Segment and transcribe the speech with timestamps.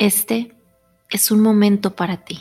[0.00, 0.56] Este
[1.10, 2.38] es un momento para ti,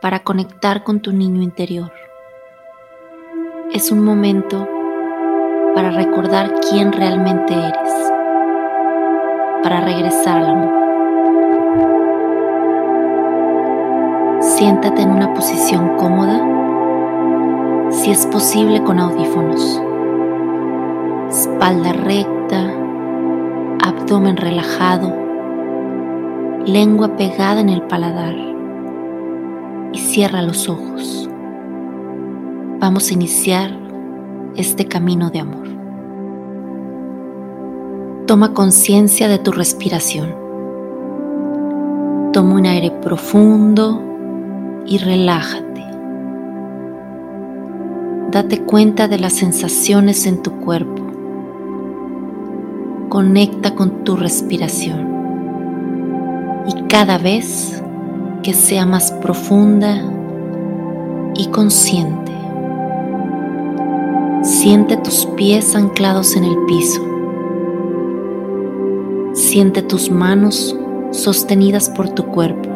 [0.00, 1.92] para conectar con tu niño interior.
[3.74, 4.66] Es un momento
[5.74, 8.10] para recordar quién realmente eres,
[9.62, 10.72] para regresar al amor.
[14.40, 16.40] Siéntate en una posición cómoda,
[17.90, 19.78] si es posible con audífonos.
[21.28, 22.62] Espalda recta,
[23.84, 25.21] abdomen relajado,
[26.66, 28.36] lengua pegada en el paladar
[29.92, 31.28] y cierra los ojos.
[32.78, 33.76] Vamos a iniciar
[34.56, 35.68] este camino de amor.
[38.26, 40.34] Toma conciencia de tu respiración.
[42.32, 44.00] Toma un aire profundo
[44.86, 45.84] y relájate.
[48.30, 51.02] Date cuenta de las sensaciones en tu cuerpo.
[53.08, 55.11] Conecta con tu respiración.
[56.66, 57.82] Y cada vez
[58.42, 60.02] que sea más profunda
[61.34, 62.32] y consciente,
[64.42, 67.00] siente tus pies anclados en el piso.
[69.34, 70.76] Siente tus manos
[71.10, 72.68] sostenidas por tu cuerpo.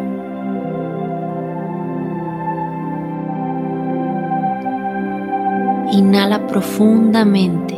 [5.92, 7.76] Inhala profundamente.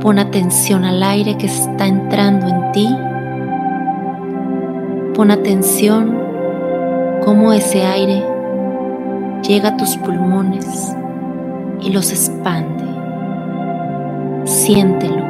[0.00, 2.88] Pon atención al aire que está entrando en ti.
[5.14, 6.18] Pon atención
[7.24, 8.20] cómo ese aire
[9.46, 10.92] llega a tus pulmones
[11.80, 12.84] y los expande.
[14.42, 15.24] Siéntelo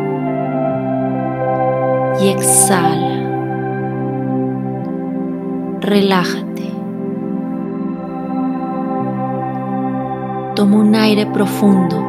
[2.19, 3.11] y exhala.
[5.81, 6.73] Relájate.
[10.55, 12.03] Toma un aire profundo.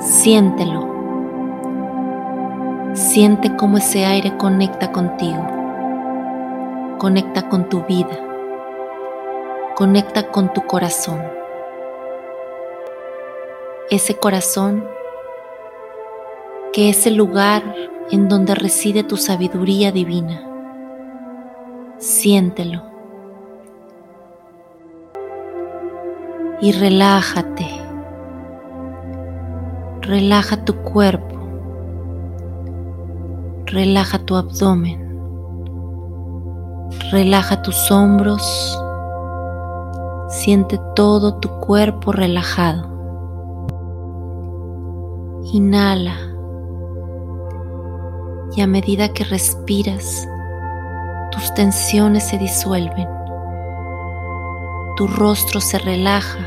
[0.00, 0.88] Siéntelo.
[2.94, 5.57] Siente cómo ese aire conecta contigo.
[6.98, 8.18] Conecta con tu vida.
[9.74, 11.22] Conecta con tu corazón.
[13.90, 14.84] Ese corazón
[16.72, 17.62] que es el lugar
[18.10, 20.44] en donde reside tu sabiduría divina.
[21.98, 22.88] Siéntelo.
[26.60, 27.66] y relájate.
[30.02, 31.36] Relaja tu cuerpo.
[33.66, 35.07] Relaja tu abdomen.
[37.10, 38.42] Relaja tus hombros.
[40.28, 42.86] Siente todo tu cuerpo relajado.
[45.52, 46.14] Inhala.
[48.56, 50.28] Y a medida que respiras,
[51.30, 53.18] tus tensiones se disuelven
[54.98, 56.44] tu rostro se relaja,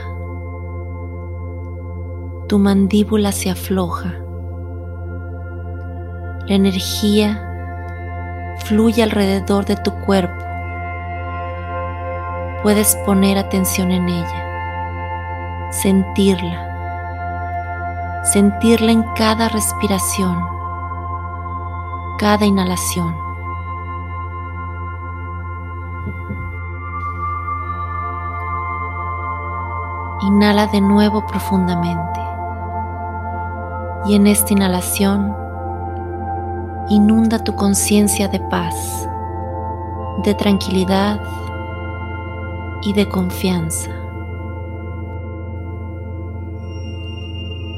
[2.50, 4.14] tu mandíbula se afloja,
[6.50, 10.51] la energía fluye alrededor de tu cuerpo.
[12.64, 16.62] Puedes poner atención en ella, sentirla,
[18.24, 20.38] sentirla en cada respiración,
[22.20, 23.16] cada inhalación.
[30.22, 32.20] Inhala de nuevo profundamente.
[34.06, 35.36] Y en esta inhalación,
[36.90, 39.08] inunda tu conciencia de paz,
[40.24, 41.20] de tranquilidad
[42.84, 43.92] y de confianza.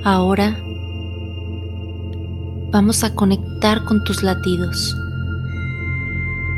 [0.06, 0.58] Ahora
[2.72, 4.98] vamos a conectar con tus latidos.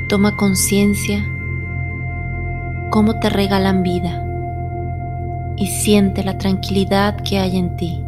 [0.10, 1.26] Toma conciencia
[2.92, 4.24] cómo te regalan vida
[5.58, 8.02] y siente la tranquilidad que hay en ti.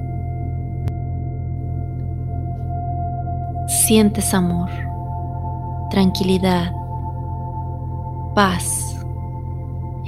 [3.67, 4.69] Sientes amor,
[5.91, 6.71] tranquilidad,
[8.33, 8.86] paz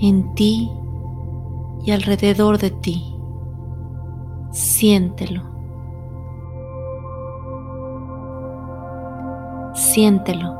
[0.01, 0.71] en ti
[1.83, 3.15] y alrededor de ti.
[4.51, 5.43] Siéntelo.
[9.73, 10.55] Siéntelo.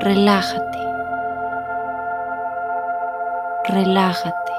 [0.00, 0.78] Relájate.
[3.68, 4.52] Relájate.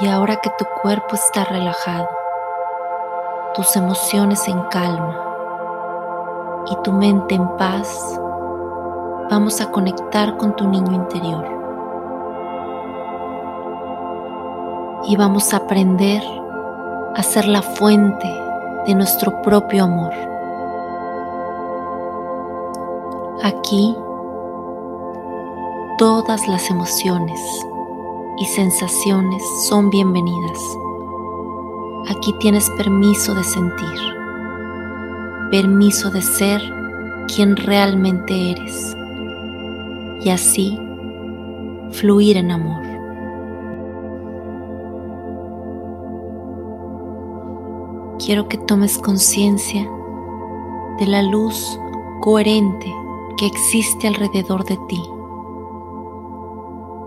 [0.00, 2.08] Y ahora que tu cuerpo está relajado,
[3.54, 5.27] tus emociones en calma
[6.70, 8.20] y tu mente en paz,
[9.30, 11.46] vamos a conectar con tu niño interior.
[15.06, 16.22] Y vamos a aprender
[17.16, 18.28] a ser la fuente
[18.86, 20.12] de nuestro propio amor.
[23.42, 23.96] Aquí
[25.98, 27.40] todas las emociones
[28.38, 30.58] y sensaciones son bienvenidas.
[32.10, 34.17] Aquí tienes permiso de sentir,
[35.50, 36.60] permiso de ser
[37.34, 38.96] quien realmente eres
[40.22, 40.78] y así
[41.92, 42.82] fluir en amor.
[48.18, 49.88] Quiero que tomes conciencia
[50.98, 51.78] de la luz
[52.20, 52.92] coherente
[53.38, 55.02] que existe alrededor de ti.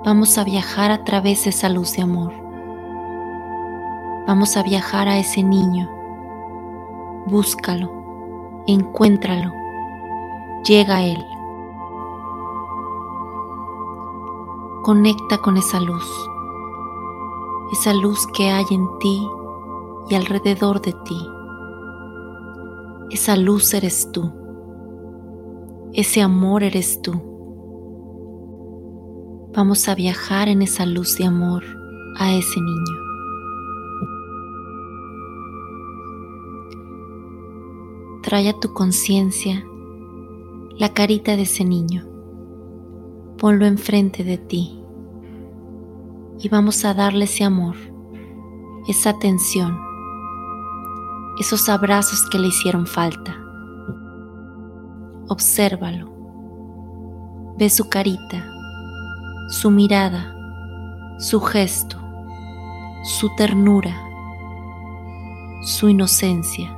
[0.03, 2.33] Vamos a viajar a través de esa luz de amor.
[4.25, 5.89] Vamos a viajar a ese niño.
[7.27, 8.00] Búscalo,
[8.67, 9.51] encuéntralo,
[10.65, 11.25] llega a él.
[14.83, 16.07] Conecta con esa luz,
[17.71, 19.27] esa luz que hay en ti
[20.09, 21.27] y alrededor de ti.
[23.11, 24.31] Esa luz eres tú.
[25.93, 27.11] Ese amor eres tú.
[29.53, 31.63] Vamos a viajar en esa luz de amor
[32.17, 33.10] a ese niño.
[38.31, 39.61] Trae a tu conciencia
[40.77, 42.07] la carita de ese niño.
[43.37, 44.81] Ponlo enfrente de ti
[46.39, 47.75] y vamos a darle ese amor,
[48.87, 49.77] esa atención,
[51.41, 53.35] esos abrazos que le hicieron falta.
[55.27, 56.09] Obsérvalo.
[57.57, 58.49] Ve su carita,
[59.49, 60.33] su mirada,
[61.19, 61.97] su gesto,
[63.03, 63.93] su ternura,
[65.63, 66.77] su inocencia.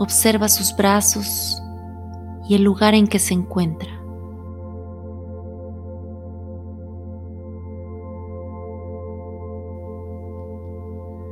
[0.00, 1.62] Observa sus brazos
[2.48, 3.90] y el lugar en que se encuentra.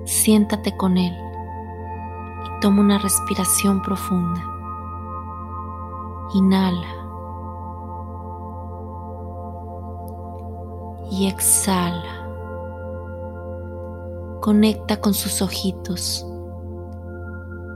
[0.04, 1.14] Siéntate con él
[2.44, 4.44] y toma una respiración profunda.
[6.34, 6.88] Inhala.
[11.10, 12.26] Y exhala.
[14.42, 16.26] Conecta con sus ojitos.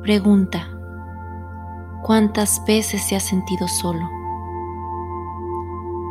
[0.03, 0.69] Pregunta,
[2.03, 4.09] ¿cuántas veces se ha sentido solo?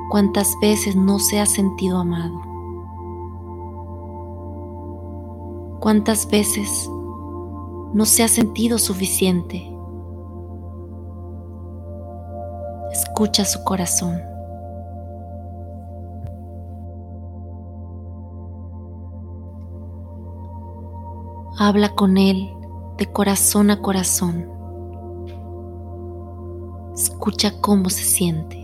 [0.09, 2.41] ¿Cuántas veces no se ha sentido amado?
[5.79, 6.89] ¿Cuántas veces
[7.93, 9.67] no se ha sentido suficiente?
[12.91, 14.21] Escucha su corazón.
[21.57, 22.49] Habla con Él
[22.97, 24.60] de corazón a corazón.
[27.21, 28.57] Escucha cómo se siente.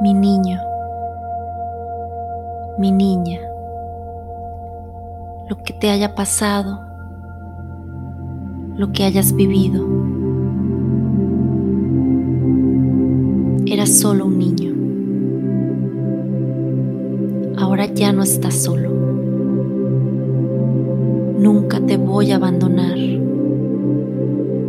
[0.00, 0.60] Mi niño,
[2.78, 3.40] mi niña,
[5.48, 6.78] lo que te haya pasado
[8.76, 9.84] lo que hayas vivido.
[13.66, 14.72] Eras solo un niño.
[17.58, 18.93] Ahora ya no estás solo.
[21.44, 22.96] Nunca te voy a abandonar.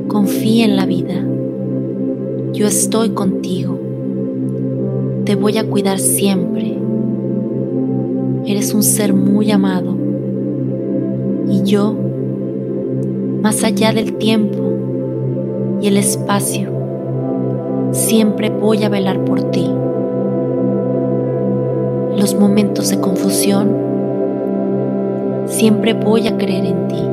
[0.09, 1.25] Confía en la vida.
[2.51, 3.79] Yo estoy contigo.
[5.23, 6.77] Te voy a cuidar siempre.
[8.45, 9.95] Eres un ser muy amado.
[11.49, 11.95] Y yo
[13.41, 14.57] más allá del tiempo
[15.81, 16.71] y el espacio,
[17.93, 19.71] siempre voy a velar por ti.
[22.17, 23.84] Los momentos de confusión,
[25.45, 27.03] siempre voy a creer en ti.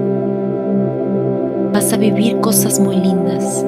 [1.73, 3.65] Vas a vivir cosas muy lindas.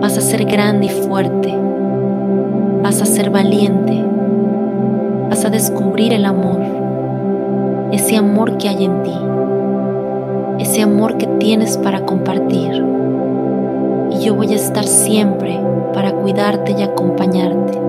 [0.00, 1.54] Vas a ser grande y fuerte.
[2.82, 4.04] Vas a ser valiente.
[5.28, 6.60] Vas a descubrir el amor.
[7.92, 9.14] Ese amor que hay en ti
[10.58, 12.84] ese amor que tienes para compartir.
[14.10, 15.60] Y yo voy a estar siempre
[15.92, 17.80] para cuidarte y acompañarte.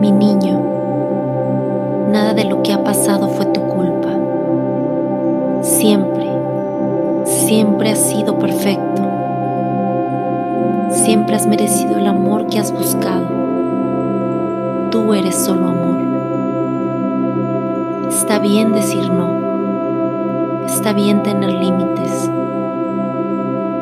[0.00, 0.57] Mi niño,
[5.78, 6.26] Siempre,
[7.24, 9.00] siempre has sido perfecto.
[10.90, 13.22] Siempre has merecido el amor que has buscado.
[14.90, 15.98] Tú eres solo amor.
[18.08, 20.66] Está bien decir no.
[20.66, 22.28] Está bien tener límites.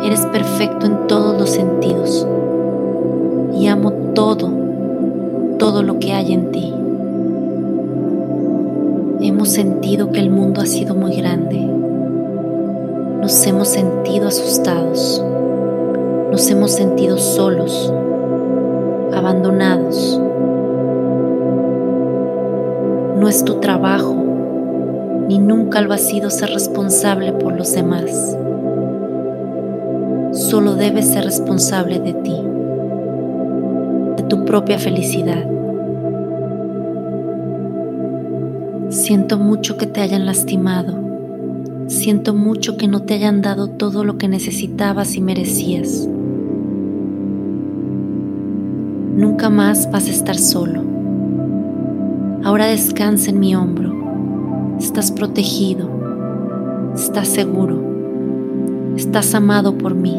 [0.04, 2.28] Eres perfecto en todos los sentidos.
[3.54, 4.50] Y amo todo,
[5.58, 6.74] todo lo que hay en ti.
[9.22, 11.75] Hemos sentido que el mundo ha sido muy grande.
[13.26, 15.20] Nos hemos sentido asustados.
[16.30, 17.92] Nos hemos sentido solos,
[19.12, 20.20] abandonados.
[23.18, 24.14] No es tu trabajo
[25.26, 28.38] ni nunca lo ha sido ser responsable por los demás.
[30.30, 32.40] Solo debes ser responsable de ti,
[34.18, 35.44] de tu propia felicidad.
[38.90, 41.05] Siento mucho que te hayan lastimado.
[41.88, 46.08] Siento mucho que no te hayan dado todo lo que necesitabas y merecías.
[49.16, 50.82] Nunca más vas a estar solo.
[52.42, 53.94] Ahora descansa en mi hombro.
[54.80, 55.88] Estás protegido.
[56.94, 57.80] Estás seguro.
[58.96, 60.16] Estás amado por mí.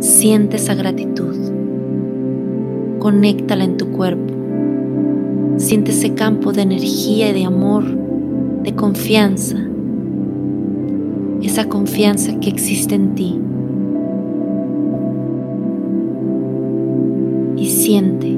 [0.00, 1.34] Siente esa gratitud.
[2.98, 4.34] Conéctala en tu cuerpo.
[5.56, 7.84] Siente ese campo de energía y de amor,
[8.62, 9.65] de confianza.
[11.56, 13.40] Esa confianza que existe en ti.
[17.56, 18.36] Y siente,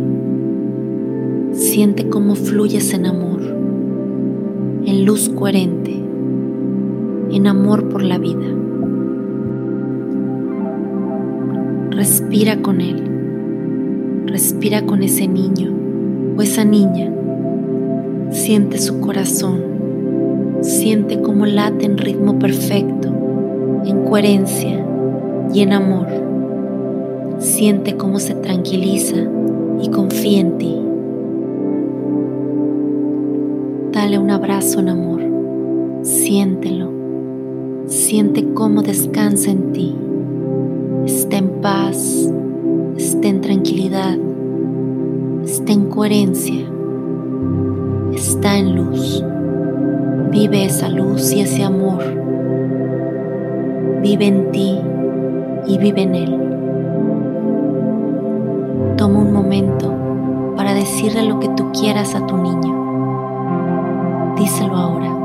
[1.51, 3.41] siente cómo fluyes en amor,
[4.87, 6.01] en luz coherente,
[7.33, 8.47] en amor por la vida.
[11.91, 13.03] Respira con él.
[14.27, 15.75] Respira con ese niño
[16.37, 17.13] o esa niña.
[18.31, 19.68] Siente su corazón.
[20.61, 23.09] Siente cómo late en ritmo perfecto,
[23.85, 24.85] en coherencia
[25.55, 26.07] y en amor.
[27.39, 29.17] Siente cómo se tranquiliza
[29.81, 30.77] y confía en ti.
[33.93, 35.21] Dale un abrazo en amor.
[36.03, 36.91] Siéntelo.
[37.87, 39.95] Siente cómo descansa en ti.
[41.07, 42.31] Está en paz,
[42.97, 44.19] está en tranquilidad,
[45.45, 46.67] está en coherencia,
[48.15, 49.25] está en luz.
[50.31, 52.05] Vive esa luz y ese amor.
[54.03, 54.79] Vive en ti
[55.67, 56.39] y vive en él.
[58.97, 59.95] Toma un momento
[60.57, 64.35] para decirle lo que tú quieras a tu niño.
[64.37, 65.18] Díselo ahora.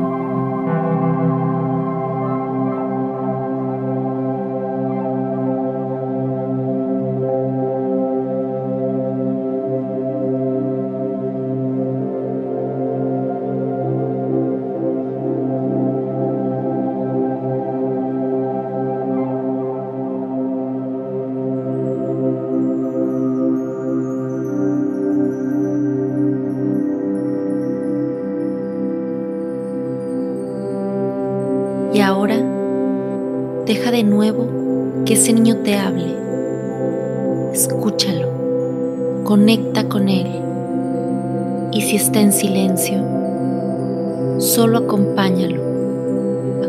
[34.13, 34.47] Nuevo
[35.05, 36.15] que ese niño te hable.
[37.53, 38.27] Escúchalo,
[39.23, 40.27] conecta con él.
[41.71, 43.01] Y si está en silencio,
[44.37, 45.61] solo acompáñalo,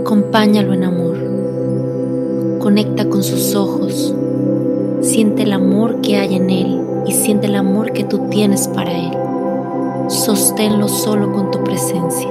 [0.00, 1.16] acompáñalo en amor.
[2.60, 4.14] Conecta con sus ojos,
[5.02, 8.92] siente el amor que hay en él y siente el amor que tú tienes para
[8.92, 9.12] él.
[10.08, 12.28] Sosténlo solo con tu presencia.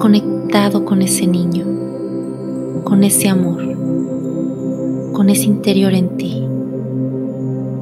[0.00, 1.66] Conectado con ese niño,
[2.84, 3.62] con ese amor,
[5.12, 6.42] con ese interior en ti,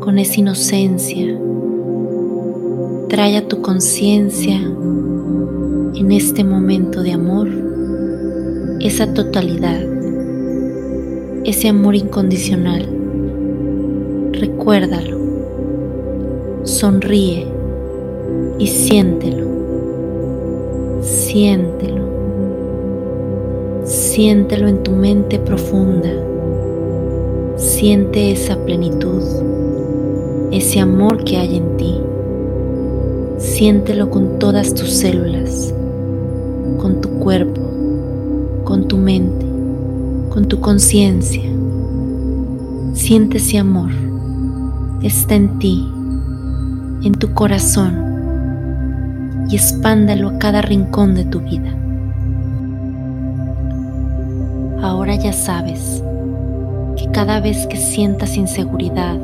[0.01, 1.39] con esa inocencia.
[3.09, 7.49] Trae a tu conciencia en este momento de amor
[8.81, 9.81] esa totalidad,
[11.45, 12.85] ese amor incondicional.
[14.33, 15.19] Recuérdalo,
[16.65, 17.47] sonríe
[18.59, 19.49] y siéntelo
[21.09, 21.98] siéntelo.
[24.19, 26.11] Siéntelo en tu mente profunda.
[27.57, 29.23] Siente esa plenitud,
[30.51, 31.95] ese amor que hay en ti.
[33.39, 35.73] Siéntelo con todas tus células,
[36.79, 37.61] con tu cuerpo,
[38.65, 39.47] con tu mente,
[40.31, 41.49] con tu conciencia.
[42.95, 43.93] Siente ese amor.
[45.01, 45.89] Está en ti,
[47.05, 51.78] en tu corazón y expándalo a cada rincón de tu vida.
[55.09, 56.03] Ahora ya sabes
[56.99, 59.17] que cada vez que sientas inseguridad,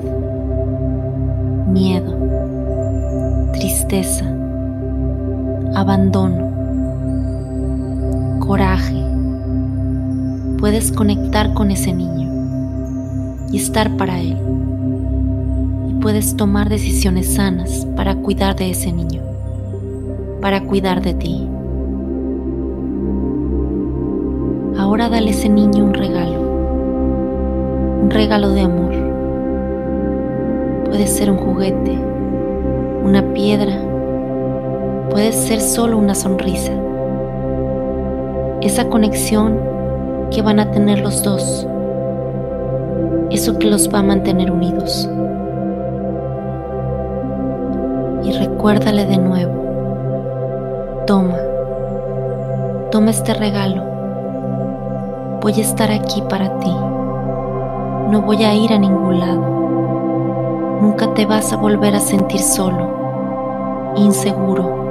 [1.68, 2.16] miedo,
[3.52, 4.24] tristeza,
[5.74, 6.48] abandono,
[8.40, 8.96] coraje,
[10.58, 12.30] puedes conectar con ese niño
[13.52, 14.38] y estar para él.
[15.90, 19.20] Y puedes tomar decisiones sanas para cuidar de ese niño
[20.40, 21.48] para cuidar de ti.
[24.94, 26.40] Ahora dale a ese niño un regalo,
[28.00, 28.92] un regalo de amor.
[30.84, 31.98] puede ser un juguete,
[33.02, 33.76] una piedra,
[35.10, 36.70] puede ser solo una sonrisa.
[38.60, 39.58] Esa conexión
[40.30, 41.66] que van a tener los dos,
[43.30, 45.10] eso que los va a mantener unidos.
[48.22, 51.38] Y recuérdale de nuevo, toma,
[52.92, 53.93] toma este regalo,
[55.44, 56.74] voy a estar aquí para ti,
[58.10, 59.54] no voy a ir a ningún lado
[60.84, 64.84] nunca te vas a volver a sentir solo, inseguro.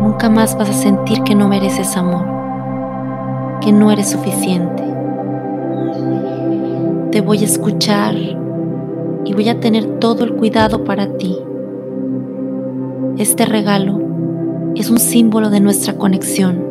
[0.00, 2.24] Nunca más vas a sentir que no mereces amor,
[3.60, 4.84] que no eres suficiente.
[7.10, 11.36] Te voy a escuchar y voy a tener todo el cuidado para ti.
[13.16, 14.00] Este regalo
[14.76, 16.67] es un símbolo de nuestra conexión.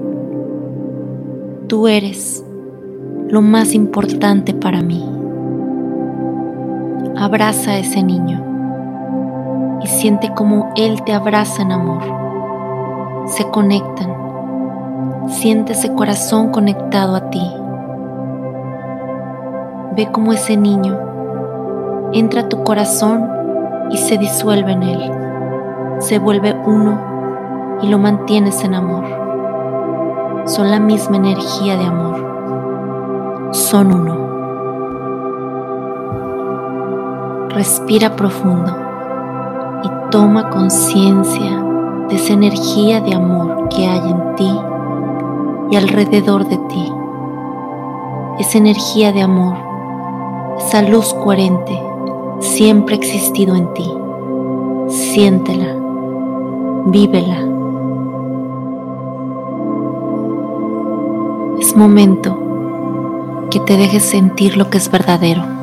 [1.68, 2.46] Tú eres
[3.28, 5.04] lo más importante para mí.
[7.18, 12.04] Abraza a ese niño y siente como Él te abraza en amor.
[13.26, 14.16] Se conectan.
[15.28, 17.52] Siente ese corazón conectado a ti.
[19.98, 20.98] Ve como ese niño
[22.14, 23.30] entra a tu corazón
[23.92, 25.12] y se disuelve en él.
[26.00, 29.27] Se vuelve uno y lo mantienes en amor.
[30.48, 33.50] Son la misma energía de amor.
[33.52, 34.16] Son uno.
[37.50, 38.74] Respira profundo
[39.84, 41.62] y toma conciencia
[42.08, 44.58] de esa energía de amor que hay en ti
[45.70, 46.94] y alrededor de ti.
[48.40, 49.58] Esa energía de amor,
[50.60, 51.78] esa luz coherente,
[52.40, 53.94] siempre ha existido en ti.
[54.88, 55.76] Siéntela,
[56.86, 57.57] vívela.
[61.78, 65.58] Momento que te dejes sentir lo que es verdadero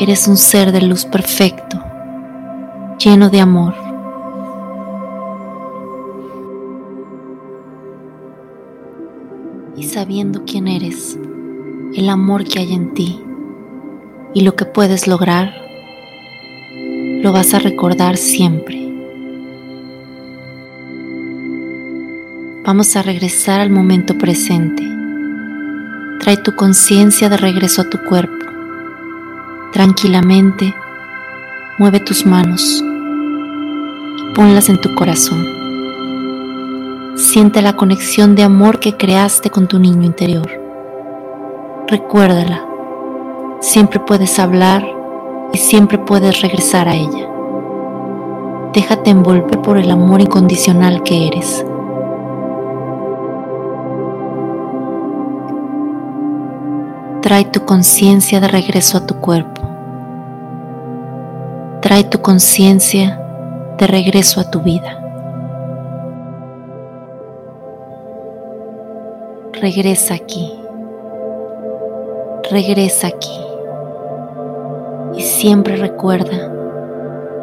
[0.00, 1.82] Eres un ser de luz perfecto,
[3.00, 3.74] lleno de amor.
[9.76, 11.18] Y sabiendo quién eres,
[11.96, 13.20] el amor que hay en ti
[14.34, 15.52] y lo que puedes lograr,
[17.20, 18.77] lo vas a recordar siempre.
[22.68, 24.86] Vamos a regresar al momento presente.
[26.20, 28.44] Trae tu conciencia de regreso a tu cuerpo
[29.72, 30.74] Tranquilamente,
[31.78, 32.84] mueve tus manos
[34.34, 35.42] ponlas en tu corazón.
[37.16, 40.48] Siente la conexión de amor que creaste con tu niño interior.
[41.86, 42.66] Recuérdala.
[43.60, 44.86] Siempre puedes hablar
[45.54, 47.30] y siempre puedes regresar a ella.
[48.74, 51.64] Déjate envolver por el amor incondicional que eres.
[57.28, 59.60] Trae tu conciencia de regreso a tu cuerpo.
[61.82, 63.20] Trae tu conciencia
[63.76, 64.98] de regreso a tu vida.
[69.60, 70.58] Regresa aquí.
[72.50, 73.38] Regresa aquí.
[75.14, 76.50] Y siempre recuerda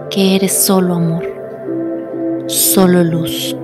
[0.09, 1.27] que eres solo amor,
[2.47, 3.55] solo luz.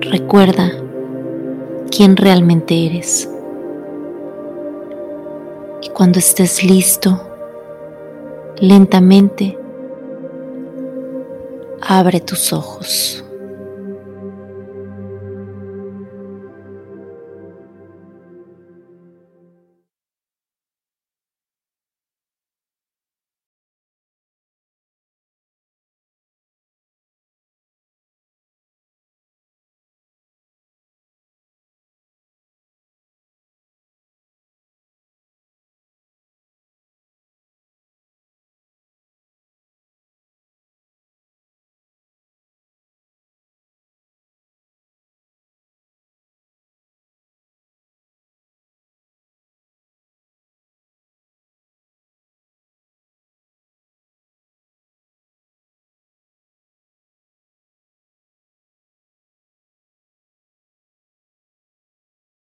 [0.00, 0.72] Recuerda
[1.88, 3.30] quién realmente eres.
[5.98, 7.20] Cuando estés listo,
[8.60, 9.58] lentamente
[11.80, 13.24] abre tus ojos.